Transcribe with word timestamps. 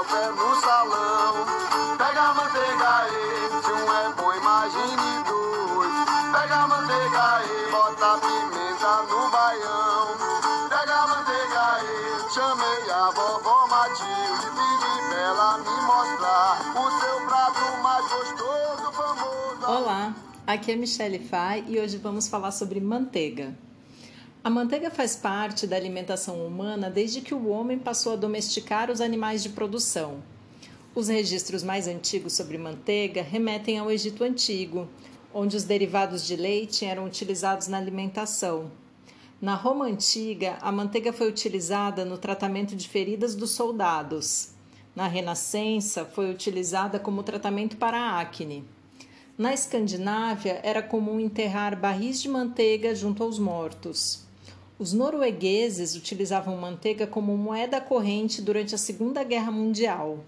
o 0.00 0.04
pé 0.04 0.30
no 0.30 0.60
salão. 0.60 1.34
Pega 1.98 2.22
a 2.22 2.34
manteiga 2.34 3.06
e 3.10 3.62
se 3.62 3.72
um 3.72 3.92
é 3.92 4.12
bom, 4.16 4.32
imagine 4.34 5.24
dois. 5.28 5.94
Pega 6.32 6.56
a 6.56 6.68
manteiga 6.68 7.42
e 7.44 7.70
bota 7.70 8.14
a 8.14 8.18
pimenta 8.18 9.02
no 9.10 9.30
baião. 9.30 10.06
Pega 10.68 10.94
a 10.94 11.06
manteiga 11.06 11.64
e 11.84 12.32
chamei 12.32 12.90
a 12.90 13.10
vovó 13.10 13.66
Matilde. 13.66 14.46
Pedi 14.56 15.08
pra 15.08 15.20
ela 15.20 15.58
me 15.58 15.76
mostrar 15.82 16.52
o 16.76 17.00
seu 17.00 17.26
prato 17.26 17.82
mais 17.82 18.04
gostoso, 18.08 18.92
famoso. 18.92 19.66
Olá, 19.66 20.14
aqui 20.46 20.72
é 20.72 20.76
Michelle 20.76 21.18
Fay 21.18 21.64
e 21.68 21.78
hoje 21.78 21.98
vamos 21.98 22.26
falar 22.26 22.52
sobre 22.52 22.80
manteiga. 22.80 23.54
A 24.42 24.48
manteiga 24.48 24.90
faz 24.90 25.14
parte 25.14 25.66
da 25.66 25.76
alimentação 25.76 26.46
humana 26.46 26.88
desde 26.88 27.20
que 27.20 27.34
o 27.34 27.48
homem 27.48 27.78
passou 27.78 28.14
a 28.14 28.16
domesticar 28.16 28.90
os 28.90 28.98
animais 28.98 29.42
de 29.42 29.50
produção. 29.50 30.22
Os 30.94 31.08
registros 31.08 31.62
mais 31.62 31.86
antigos 31.86 32.32
sobre 32.32 32.56
manteiga 32.56 33.20
remetem 33.22 33.78
ao 33.78 33.90
Egito 33.90 34.24
Antigo, 34.24 34.88
onde 35.34 35.58
os 35.58 35.64
derivados 35.64 36.26
de 36.26 36.36
leite 36.36 36.86
eram 36.86 37.04
utilizados 37.04 37.68
na 37.68 37.76
alimentação. 37.76 38.72
Na 39.42 39.54
Roma 39.54 39.84
Antiga, 39.84 40.56
a 40.62 40.72
manteiga 40.72 41.12
foi 41.12 41.28
utilizada 41.28 42.02
no 42.06 42.16
tratamento 42.16 42.74
de 42.74 42.88
feridas 42.88 43.34
dos 43.34 43.50
soldados. 43.50 44.52
Na 44.96 45.06
Renascença, 45.06 46.06
foi 46.06 46.30
utilizada 46.30 46.98
como 46.98 47.22
tratamento 47.22 47.76
para 47.76 47.98
a 47.98 48.20
acne. 48.20 48.64
Na 49.36 49.52
Escandinávia, 49.52 50.60
era 50.62 50.82
comum 50.82 51.20
enterrar 51.20 51.78
barris 51.78 52.22
de 52.22 52.28
manteiga 52.30 52.94
junto 52.94 53.22
aos 53.22 53.38
mortos. 53.38 54.29
Os 54.80 54.94
noruegueses 54.94 55.94
utilizavam 55.94 56.56
manteiga 56.56 57.06
como 57.06 57.36
moeda 57.36 57.82
corrente 57.82 58.40
durante 58.40 58.74
a 58.74 58.78
Segunda 58.78 59.22
Guerra 59.22 59.52
Mundial. 59.52 60.24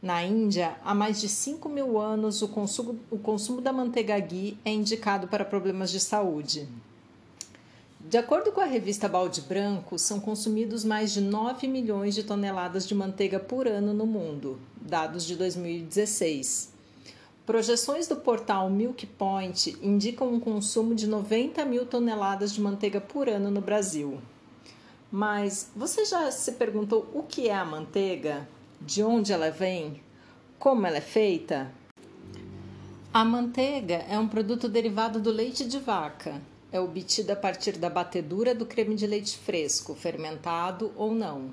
Na 0.00 0.22
Índia, 0.22 0.76
há 0.84 0.94
mais 0.94 1.20
de 1.20 1.28
5 1.28 1.68
mil 1.68 1.98
anos, 1.98 2.40
o 2.40 2.46
consumo, 2.46 3.00
o 3.10 3.18
consumo 3.18 3.60
da 3.60 3.72
manteiga 3.72 4.16
ghee 4.20 4.56
é 4.64 4.70
indicado 4.70 5.26
para 5.26 5.44
problemas 5.44 5.90
de 5.90 5.98
saúde. 5.98 6.68
De 7.98 8.16
acordo 8.16 8.52
com 8.52 8.60
a 8.60 8.64
revista 8.64 9.08
Balde 9.08 9.40
Branco, 9.40 9.98
são 9.98 10.20
consumidos 10.20 10.84
mais 10.84 11.12
de 11.12 11.20
9 11.20 11.66
milhões 11.66 12.14
de 12.14 12.22
toneladas 12.22 12.86
de 12.86 12.94
manteiga 12.94 13.40
por 13.40 13.66
ano 13.66 13.92
no 13.92 14.06
mundo, 14.06 14.56
dados 14.80 15.26
de 15.26 15.34
2016. 15.34 16.79
Projeções 17.50 18.06
do 18.06 18.14
portal 18.14 18.70
Milk 18.70 19.04
Point 19.08 19.76
indicam 19.82 20.32
um 20.32 20.38
consumo 20.38 20.94
de 20.94 21.08
90 21.08 21.64
mil 21.64 21.84
toneladas 21.84 22.52
de 22.52 22.60
manteiga 22.60 23.00
por 23.00 23.28
ano 23.28 23.50
no 23.50 23.60
Brasil. 23.60 24.20
Mas 25.10 25.68
você 25.74 26.04
já 26.04 26.30
se 26.30 26.52
perguntou 26.52 27.10
o 27.12 27.24
que 27.24 27.48
é 27.48 27.54
a 27.56 27.64
manteiga? 27.64 28.48
De 28.80 29.02
onde 29.02 29.32
ela 29.32 29.50
vem? 29.50 30.00
Como 30.60 30.86
ela 30.86 30.98
é 30.98 31.00
feita? 31.00 31.74
A 33.12 33.24
manteiga 33.24 33.96
é 34.08 34.16
um 34.16 34.28
produto 34.28 34.68
derivado 34.68 35.18
do 35.18 35.32
leite 35.32 35.66
de 35.66 35.80
vaca. 35.80 36.40
É 36.70 36.78
obtida 36.78 37.32
a 37.32 37.36
partir 37.36 37.72
da 37.78 37.90
batedura 37.90 38.54
do 38.54 38.64
creme 38.64 38.94
de 38.94 39.08
leite 39.08 39.36
fresco, 39.36 39.96
fermentado 39.96 40.92
ou 40.94 41.12
não. 41.12 41.50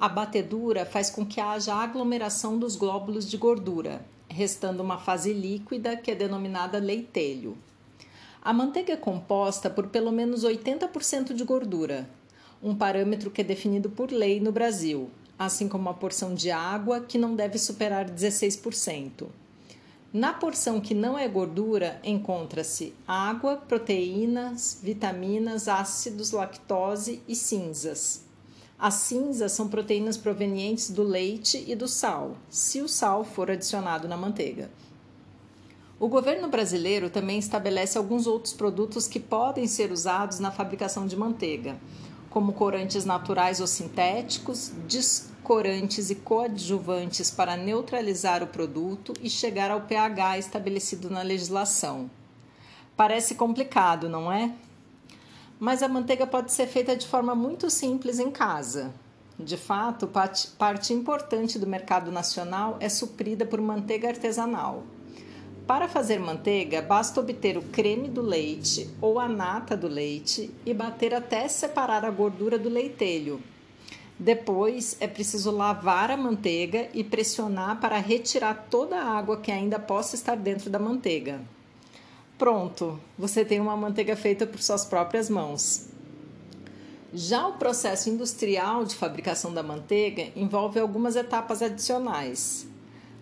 A 0.00 0.08
batedura 0.08 0.86
faz 0.86 1.10
com 1.10 1.26
que 1.26 1.42
haja 1.42 1.74
aglomeração 1.74 2.58
dos 2.58 2.74
glóbulos 2.74 3.28
de 3.28 3.36
gordura, 3.36 4.02
restando 4.36 4.82
uma 4.82 4.98
fase 4.98 5.32
líquida 5.32 5.96
que 5.96 6.10
é 6.10 6.14
denominada 6.14 6.78
leitelho. 6.78 7.56
A 8.42 8.52
manteiga 8.52 8.92
é 8.92 8.96
composta 8.96 9.70
por 9.70 9.86
pelo 9.86 10.12
menos 10.12 10.44
80% 10.44 11.32
de 11.32 11.42
gordura, 11.42 12.08
um 12.62 12.76
parâmetro 12.76 13.30
que 13.30 13.40
é 13.40 13.44
definido 13.44 13.88
por 13.88 14.12
lei 14.12 14.38
no 14.38 14.52
Brasil, 14.52 15.10
assim 15.38 15.68
como 15.68 15.88
a 15.88 15.94
porção 15.94 16.34
de 16.34 16.50
água, 16.50 17.00
que 17.00 17.16
não 17.16 17.34
deve 17.34 17.58
superar 17.58 18.08
16%. 18.10 19.26
Na 20.12 20.34
porção 20.34 20.80
que 20.80 20.94
não 20.94 21.18
é 21.18 21.26
gordura, 21.26 21.98
encontra-se 22.04 22.94
água, 23.08 23.56
proteínas, 23.56 24.78
vitaminas, 24.82 25.66
ácidos, 25.66 26.30
lactose 26.30 27.22
e 27.26 27.34
cinzas. 27.34 28.25
As 28.78 28.94
cinzas 28.94 29.52
são 29.52 29.68
proteínas 29.68 30.18
provenientes 30.18 30.90
do 30.90 31.02
leite 31.02 31.64
e 31.66 31.74
do 31.74 31.88
sal, 31.88 32.36
se 32.50 32.82
o 32.82 32.88
sal 32.88 33.24
for 33.24 33.50
adicionado 33.50 34.06
na 34.06 34.18
manteiga. 34.18 34.70
O 35.98 36.08
governo 36.08 36.46
brasileiro 36.46 37.08
também 37.08 37.38
estabelece 37.38 37.96
alguns 37.96 38.26
outros 38.26 38.52
produtos 38.52 39.08
que 39.08 39.18
podem 39.18 39.66
ser 39.66 39.90
usados 39.90 40.38
na 40.38 40.50
fabricação 40.50 41.06
de 41.06 41.16
manteiga, 41.16 41.78
como 42.28 42.52
corantes 42.52 43.06
naturais 43.06 43.62
ou 43.62 43.66
sintéticos, 43.66 44.72
descorantes 44.86 46.10
e 46.10 46.14
coadjuvantes 46.16 47.30
para 47.30 47.56
neutralizar 47.56 48.42
o 48.42 48.46
produto 48.46 49.14
e 49.22 49.30
chegar 49.30 49.70
ao 49.70 49.80
pH 49.80 50.36
estabelecido 50.36 51.08
na 51.08 51.22
legislação. 51.22 52.10
Parece 52.94 53.34
complicado, 53.34 54.06
não 54.06 54.30
é? 54.30 54.52
Mas 55.58 55.82
a 55.82 55.88
manteiga 55.88 56.26
pode 56.26 56.52
ser 56.52 56.66
feita 56.66 56.96
de 56.96 57.06
forma 57.06 57.34
muito 57.34 57.70
simples 57.70 58.18
em 58.18 58.30
casa. 58.30 58.92
De 59.38 59.56
fato, 59.56 60.10
parte 60.58 60.94
importante 60.94 61.58
do 61.58 61.66
mercado 61.66 62.10
nacional 62.10 62.76
é 62.80 62.88
suprida 62.88 63.44
por 63.44 63.60
manteiga 63.60 64.08
artesanal. 64.08 64.82
Para 65.66 65.88
fazer 65.88 66.20
manteiga, 66.20 66.80
basta 66.80 67.20
obter 67.20 67.58
o 67.58 67.62
creme 67.62 68.08
do 68.08 68.22
leite 68.22 68.88
ou 69.00 69.18
a 69.18 69.28
nata 69.28 69.76
do 69.76 69.88
leite 69.88 70.50
e 70.64 70.72
bater 70.72 71.12
até 71.12 71.48
separar 71.48 72.04
a 72.04 72.10
gordura 72.10 72.56
do 72.56 72.68
leitelho. 72.68 73.42
Depois 74.18 74.96
é 75.00 75.06
preciso 75.06 75.50
lavar 75.50 76.10
a 76.10 76.16
manteiga 76.16 76.88
e 76.94 77.04
pressionar 77.04 77.80
para 77.80 77.98
retirar 77.98 78.68
toda 78.70 78.96
a 78.96 79.18
água 79.18 79.38
que 79.38 79.50
ainda 79.50 79.78
possa 79.78 80.14
estar 80.14 80.36
dentro 80.36 80.70
da 80.70 80.78
manteiga. 80.78 81.40
Pronto, 82.38 83.00
você 83.18 83.46
tem 83.46 83.60
uma 83.60 83.76
manteiga 83.76 84.14
feita 84.14 84.46
por 84.46 84.60
suas 84.60 84.84
próprias 84.84 85.30
mãos. 85.30 85.86
Já 87.14 87.46
o 87.46 87.54
processo 87.54 88.10
industrial 88.10 88.84
de 88.84 88.94
fabricação 88.94 89.54
da 89.54 89.62
manteiga 89.62 90.28
envolve 90.36 90.78
algumas 90.78 91.16
etapas 91.16 91.62
adicionais. 91.62 92.66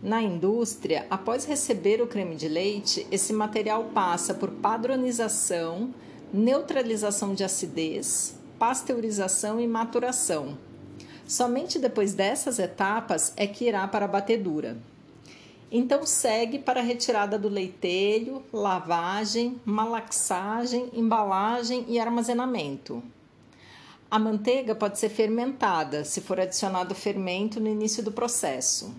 Na 0.02 0.20
indústria, 0.20 1.06
após 1.08 1.44
receber 1.44 2.02
o 2.02 2.08
creme 2.08 2.34
de 2.34 2.48
leite, 2.48 3.06
esse 3.08 3.32
material 3.32 3.84
passa 3.94 4.34
por 4.34 4.50
padronização, 4.50 5.94
neutralização 6.32 7.34
de 7.34 7.44
acidez, 7.44 8.34
pasteurização 8.58 9.60
e 9.60 9.68
maturação. 9.68 10.58
Somente 11.24 11.78
depois 11.78 12.14
dessas 12.14 12.58
etapas 12.58 13.32
é 13.36 13.46
que 13.46 13.66
irá 13.66 13.86
para 13.86 14.06
a 14.06 14.08
batedura. 14.08 14.76
Então 15.70 16.06
segue 16.06 16.58
para 16.58 16.80
a 16.80 16.82
retirada 16.82 17.38
do 17.38 17.48
leitelho, 17.48 18.42
lavagem, 18.52 19.60
malaxagem, 19.64 20.90
embalagem 20.92 21.84
e 21.88 21.98
armazenamento. 21.98 23.02
A 24.10 24.18
manteiga 24.18 24.74
pode 24.74 24.98
ser 24.98 25.08
fermentada 25.08 26.04
se 26.04 26.20
for 26.20 26.38
adicionado 26.38 26.94
fermento 26.94 27.58
no 27.58 27.68
início 27.68 28.02
do 28.02 28.12
processo. 28.12 28.94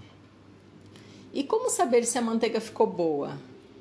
E 1.34 1.44
como 1.44 1.70
saber 1.70 2.06
se 2.06 2.18
a 2.18 2.22
manteiga 2.22 2.60
ficou 2.60 2.88
boa? 2.88 3.38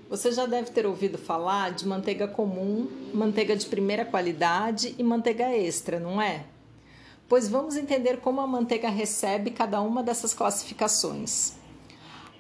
Você 0.09 0.31
já 0.31 0.47
deve 0.47 0.71
ter 0.71 0.87
ouvido 0.87 1.19
falar 1.19 1.73
de 1.73 1.89
manteiga 1.89 2.29
comum, 2.29 2.87
manteiga 3.13 3.57
de 3.57 3.67
primeira 3.67 4.05
qualidade 4.05 4.95
e 4.99 5.03
manteiga 5.03 5.51
extra, 5.51 5.99
não 5.99 6.21
é? 6.21 6.45
Pois 7.29 7.49
vamos 7.49 7.77
entender 7.77 8.19
como 8.21 8.41
a 8.41 8.47
manteiga 8.47 8.89
recebe 8.89 9.51
cada 9.51 9.81
uma 9.81 10.03
dessas 10.03 10.35
classificações. 10.35 11.55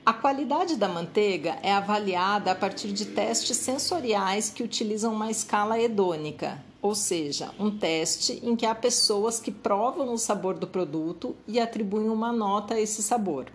A 0.07 0.13
qualidade 0.13 0.77
da 0.77 0.87
manteiga 0.87 1.59
é 1.63 1.73
avaliada 1.73 2.53
a 2.53 2.55
partir 2.55 2.93
de 2.93 3.07
testes 3.07 3.57
sensoriais 3.57 4.51
que 4.51 4.63
utilizam 4.63 5.15
uma 5.15 5.31
escala 5.31 5.81
hedônica, 5.81 6.63
ou 6.83 6.95
seja, 6.95 7.51
um 7.59 7.71
teste 7.71 8.39
em 8.43 8.55
que 8.55 8.67
há 8.67 8.75
pessoas 8.75 9.41
que 9.41 9.51
provam 9.51 10.13
o 10.13 10.19
sabor 10.19 10.59
do 10.59 10.67
produto 10.67 11.35
e 11.49 11.59
atribuem 11.59 12.11
uma 12.11 12.31
nota 12.31 12.75
a 12.75 12.81
esse 12.81 13.03
sabor. 13.03 13.47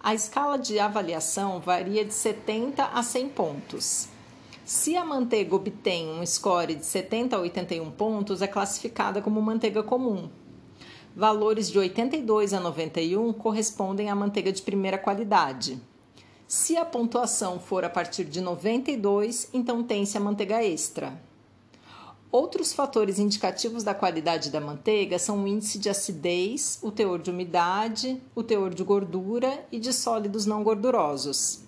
A 0.00 0.12
escala 0.12 0.58
de 0.58 0.80
avaliação 0.80 1.60
varia 1.60 2.04
de 2.04 2.12
70 2.12 2.82
a 2.82 3.00
100 3.00 3.28
pontos. 3.28 4.08
Se 4.64 4.96
a 4.96 5.04
manteiga 5.04 5.54
obtém 5.54 6.08
um 6.08 6.26
score 6.26 6.74
de 6.74 6.84
70 6.84 7.36
a 7.36 7.38
81 7.38 7.88
pontos, 7.92 8.42
é 8.42 8.48
classificada 8.48 9.22
como 9.22 9.40
manteiga 9.40 9.84
comum, 9.84 10.28
Valores 11.14 11.70
de 11.70 11.78
82 11.78 12.54
a 12.54 12.60
91 12.60 13.34
correspondem 13.34 14.08
à 14.08 14.14
manteiga 14.14 14.50
de 14.50 14.62
primeira 14.62 14.96
qualidade. 14.96 15.78
Se 16.48 16.74
a 16.76 16.86
pontuação 16.86 17.60
for 17.60 17.84
a 17.84 17.90
partir 17.90 18.24
de 18.24 18.40
92, 18.40 19.50
então 19.52 19.82
tem-se 19.82 20.16
a 20.16 20.20
manteiga 20.20 20.64
extra. 20.64 21.20
Outros 22.30 22.72
fatores 22.72 23.18
indicativos 23.18 23.84
da 23.84 23.94
qualidade 23.94 24.50
da 24.50 24.58
manteiga 24.58 25.18
são 25.18 25.44
o 25.44 25.46
índice 25.46 25.78
de 25.78 25.90
acidez, 25.90 26.78
o 26.82 26.90
teor 26.90 27.18
de 27.18 27.30
umidade, 27.30 28.18
o 28.34 28.42
teor 28.42 28.72
de 28.72 28.82
gordura 28.82 29.66
e 29.70 29.78
de 29.78 29.92
sólidos 29.92 30.46
não 30.46 30.62
gordurosos. 30.62 31.60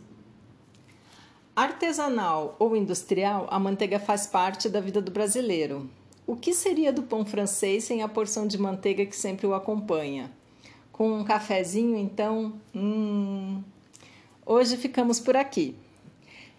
Artesanal 1.54 2.56
ou 2.58 2.74
industrial, 2.74 3.46
a 3.50 3.58
manteiga 3.58 4.00
faz 4.00 4.26
parte 4.26 4.70
da 4.70 4.80
vida 4.80 5.02
do 5.02 5.10
brasileiro. 5.10 5.88
O 6.26 6.34
que 6.34 6.54
seria 6.54 6.90
do 6.90 7.02
pão 7.02 7.24
francês 7.24 7.84
sem 7.84 8.02
a 8.02 8.08
porção 8.08 8.46
de 8.46 8.56
manteiga 8.56 9.04
que 9.04 9.14
sempre 9.14 9.46
o 9.46 9.52
acompanha? 9.52 10.32
Com 10.90 11.12
um 11.12 11.24
cafezinho, 11.24 11.98
então? 11.98 12.54
Hum... 12.74 13.62
Hoje 14.46 14.78
ficamos 14.78 15.20
por 15.20 15.36
aqui. 15.36 15.76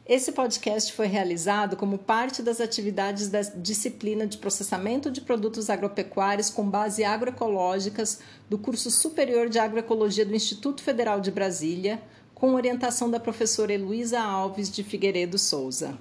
Esse 0.07 0.31
podcast 0.33 0.93
foi 0.93 1.07
realizado 1.07 1.75
como 1.75 1.97
parte 1.97 2.43
das 2.43 2.61
atividades 2.61 3.27
da 3.27 3.41
disciplina 3.41 4.27
de 4.27 4.37
processamento 4.37 5.09
de 5.09 5.21
produtos 5.21 5.67
agropecuários 5.67 6.51
com 6.51 6.69
base 6.69 7.03
agroecológicas 7.03 8.19
do 8.47 8.59
curso 8.59 8.91
superior 8.91 9.49
de 9.49 9.57
agroecologia 9.57 10.25
do 10.25 10.35
Instituto 10.35 10.83
Federal 10.83 11.19
de 11.19 11.31
Brasília, 11.31 11.99
com 12.35 12.53
orientação 12.53 13.09
da 13.09 13.19
professora 13.19 13.73
Heloísa 13.73 14.19
Alves 14.19 14.69
de 14.69 14.83
Figueiredo 14.83 15.39
Souza. 15.39 15.97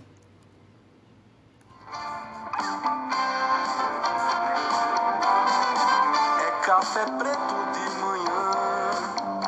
Café 6.64 7.04
preto 7.18 7.56
de 7.74 7.90
manhã, 8.00 8.50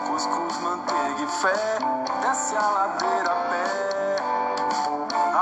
cuscuz, 0.06 0.58
manteiga 0.60 1.22
e 1.22 1.26
fé, 1.26 1.78
desce 2.20 2.54
a 2.54 2.60
ladeira 2.60 3.32
a 3.32 3.36
pé. 3.48 4.16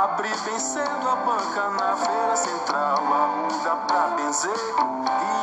Abri 0.05 0.29
bem 0.45 0.59
cedo 0.61 1.11
a 1.11 1.17
banca 1.17 1.71
na 1.71 1.97
feira 1.97 2.37
central, 2.37 3.03
arruda 3.13 3.77
pra 3.89 4.07
benzer 4.17 5.34